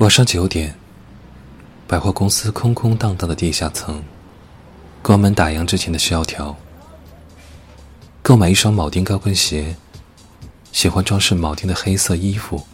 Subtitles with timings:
[0.00, 0.74] 晚上九点，
[1.86, 4.02] 百货公司空空荡荡的地下层，
[5.02, 6.56] 关门打烊之前的萧条。
[8.22, 9.76] 购买一双铆钉高跟鞋，
[10.72, 12.66] 喜欢装饰铆钉的黑色衣服，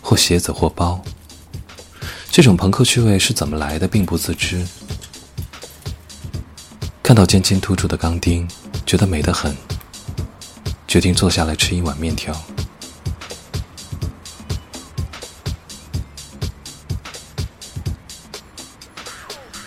[0.00, 1.02] 或鞋子或包。
[2.30, 4.66] 这种朋克趣味是怎么来的，并不自知。
[7.02, 8.48] 看到尖尖突出的钢钉，
[8.86, 9.54] 觉得美得很，
[10.88, 12.34] 决定坐下来吃一碗面条。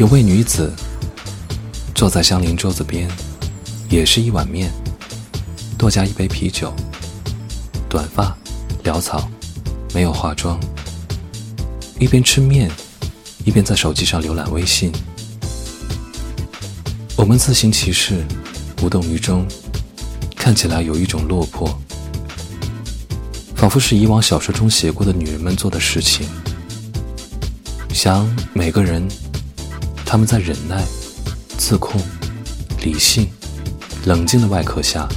[0.00, 0.72] 有位女子
[1.94, 3.06] 坐在相邻桌子边，
[3.90, 4.72] 也是一碗面，
[5.76, 6.74] 多加一杯啤酒。
[7.86, 8.34] 短发，
[8.82, 9.28] 潦草，
[9.92, 10.58] 没有化妆，
[11.98, 12.70] 一边吃面，
[13.44, 14.90] 一边在手机上浏览微信。
[17.14, 18.24] 我们自行其事，
[18.80, 19.46] 无动于衷，
[20.34, 21.78] 看起来有一种落魄，
[23.54, 26.26] 仿佛是以往小说中写过的女人们做的事情。
[27.92, 29.06] 想每个人。
[30.12, 30.84] 他们在忍耐、
[31.56, 32.00] 自控、
[32.82, 33.30] 理性、
[34.06, 35.08] 冷静的外壳下，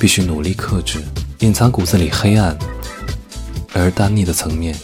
[0.00, 0.98] 必须努力克制
[1.40, 2.58] 隐藏骨子里黑暗
[3.74, 4.74] 而单腻的层面，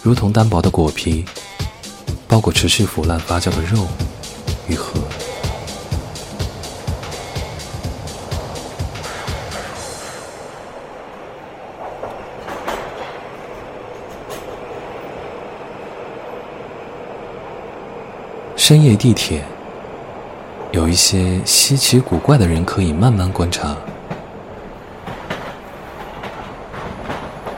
[0.00, 1.24] 如同单薄的果皮，
[2.28, 3.88] 包裹持续腐烂发酵的肉
[4.68, 5.00] 与核。
[18.68, 19.42] 深夜地铁，
[20.72, 23.74] 有一些稀奇古怪的人可以慢慢观察。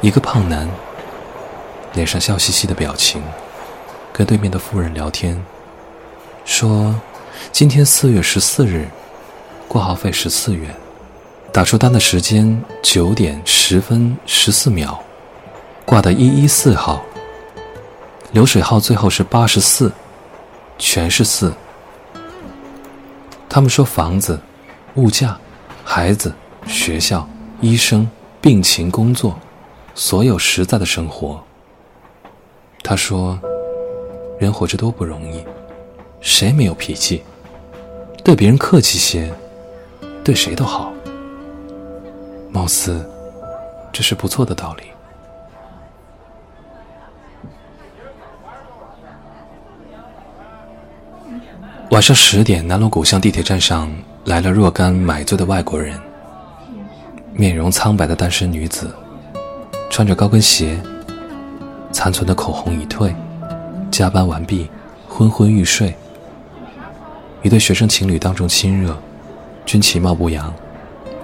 [0.00, 0.70] 一个胖男，
[1.94, 3.20] 脸上笑嘻嘻的表情，
[4.12, 5.44] 跟对面的妇人聊天，
[6.44, 6.94] 说
[7.50, 8.88] ：“今天四月十四日，
[9.66, 10.72] 挂号费十四元，
[11.52, 15.02] 打出单的时间九点十分十四秒，
[15.84, 17.02] 挂的一一四号，
[18.30, 19.90] 流水号最后是八十四。”
[20.80, 21.52] 全是四。
[23.48, 24.40] 他们说房子、
[24.94, 25.38] 物价、
[25.84, 26.32] 孩子、
[26.66, 27.28] 学校、
[27.60, 28.08] 医生、
[28.40, 29.38] 病情、工作，
[29.94, 31.40] 所有实在的生活。
[32.82, 33.38] 他说，
[34.38, 35.44] 人活着多不容易，
[36.20, 37.22] 谁没有脾气？
[38.24, 39.32] 对别人客气些，
[40.24, 40.92] 对谁都好。
[42.50, 43.06] 貌似，
[43.92, 44.89] 这是不错的道理。
[51.90, 53.92] 晚上十点，南锣鼓巷地铁站上
[54.24, 55.98] 来了若干买醉的外国人。
[57.32, 58.94] 面容苍白的单身女子，
[59.90, 60.80] 穿着高跟鞋，
[61.90, 63.12] 残存的口红已退，
[63.90, 64.70] 加班完毕，
[65.08, 65.92] 昏昏欲睡。
[67.42, 68.96] 一对学生情侣当众亲热，
[69.66, 70.54] 均其貌不扬，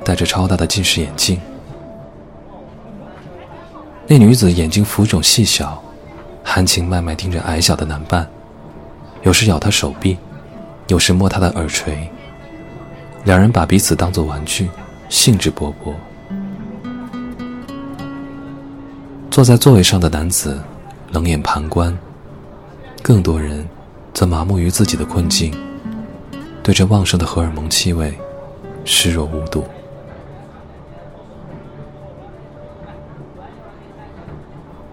[0.04, 1.41] 戴着超大的近视眼镜。
[4.09, 5.81] 那女子眼睛浮肿细小，
[6.43, 8.28] 含情脉脉盯着矮小的男伴，
[9.22, 10.19] 有时咬他手臂。
[10.88, 12.08] 有时摸他的耳垂，
[13.24, 14.69] 两人把彼此当作玩具，
[15.08, 15.92] 兴致勃勃。
[19.30, 20.62] 坐在座位上的男子
[21.10, 21.97] 冷眼旁观，
[23.02, 23.69] 更多人
[24.14, 25.52] 则麻木于自己的困境，
[26.62, 28.16] 对这旺盛的荷尔蒙气味
[28.84, 29.64] 视若无睹。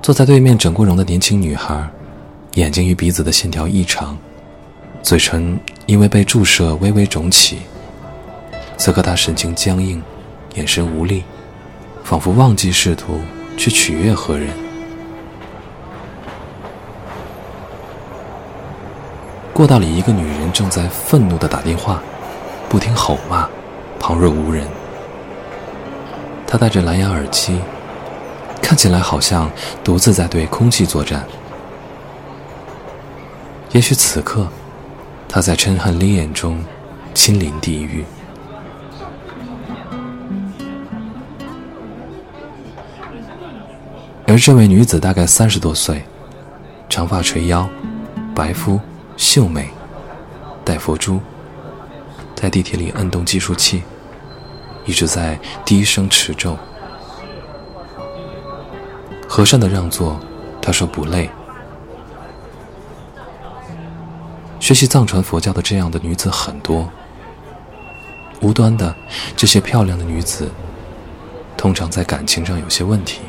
[0.01, 1.89] 坐在对面整过容的年轻女孩，
[2.55, 4.17] 眼睛与鼻子的线条异常。
[5.03, 7.63] 嘴唇因为被注射微微肿起，
[8.77, 10.01] 此刻他神情僵硬，
[10.55, 11.25] 眼神无力，
[12.05, 13.19] 仿佛忘记试图
[13.57, 14.47] 去取悦何人。
[19.51, 22.01] 过道里，一个女人正在愤怒的打电话，
[22.69, 23.49] 不停吼骂，
[23.99, 24.65] 旁若无人。
[26.47, 27.59] 她戴着蓝牙耳机，
[28.61, 29.51] 看起来好像
[29.83, 31.27] 独自在对空气作战。
[33.73, 34.47] 也许此刻。
[35.33, 36.63] 他在嗔恨烈焰中
[37.15, 38.05] 亲临地狱，
[44.27, 46.03] 而这位女子大概三十多岁，
[46.87, 47.67] 长发垂腰，
[48.35, 48.79] 白肤
[49.17, 49.71] 秀美，
[50.63, 51.19] 戴佛珠，
[52.35, 53.81] 在地铁里摁动计数器，
[54.85, 56.55] 一直在低声持咒。
[59.27, 60.19] 和善的让座，
[60.61, 61.27] 他说不累。
[64.63, 66.89] 学习藏传佛教的这样的女子很多，
[68.39, 68.95] 无端的
[69.35, 70.49] 这些漂亮的女子，
[71.57, 73.19] 通常在感情上有些问题。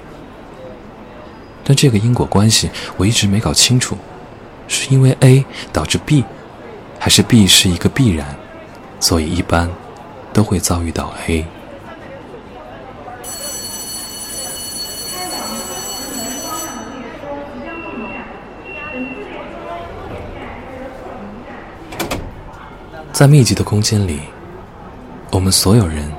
[1.65, 3.99] 但这个因果关系我一直没搞清楚，
[4.69, 6.23] 是因为 A 导致 B，
[7.01, 8.37] 还是 B 是一个必然，
[9.01, 9.69] 所以一般
[10.33, 11.45] 都会遭遇到 A。
[23.25, 24.21] 在密集的空间里，
[25.31, 26.13] 我们所有人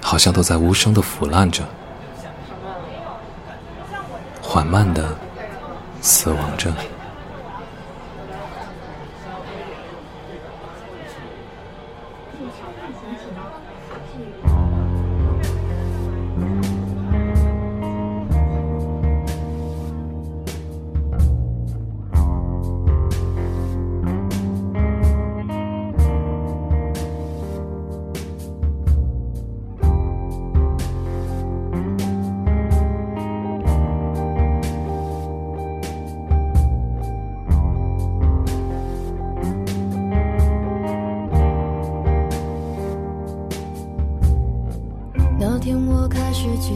[0.00, 1.62] 好像都在无声的腐烂着，
[4.40, 5.14] 缓慢的
[6.00, 6.72] 死亡着。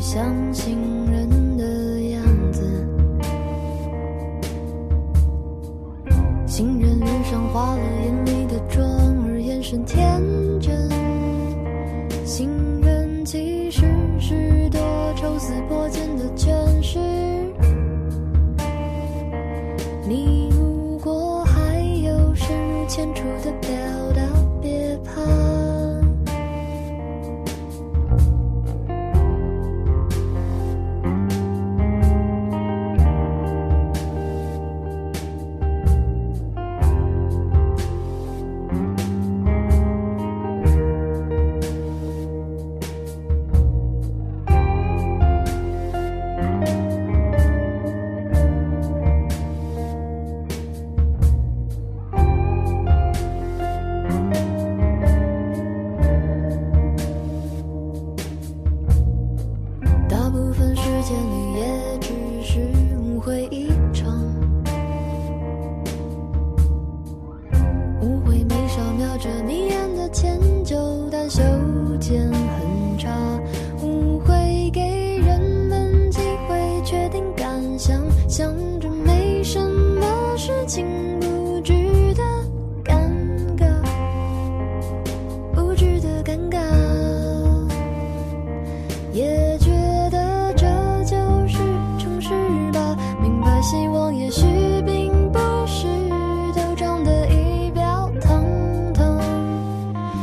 [0.02, 0.76] 像行
[1.12, 2.20] 人的样
[2.52, 2.60] 子，
[6.44, 8.84] 行人脸上画了眼里的妆，
[9.28, 10.11] 而眼神天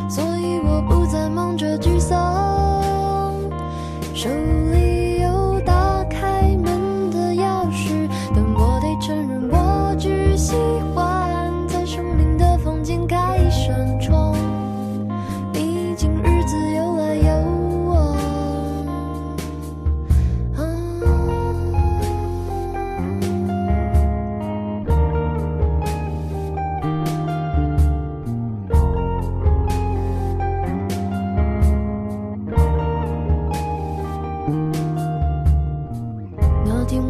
[0.09, 3.39] 所以我不再忙着沮丧，
[4.15, 4.27] 手
[4.73, 5.08] 里。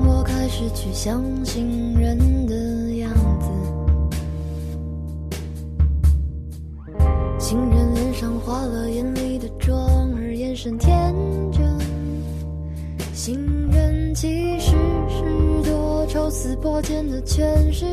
[0.09, 2.17] 我开始去相信人
[2.47, 2.55] 的
[2.95, 3.47] 样子，
[7.37, 11.13] 行人脸上画了眼里的妆，而眼神天
[11.51, 11.63] 真。
[13.13, 14.71] 行人其实
[15.07, 17.85] 是多抽丝剥茧的诠释。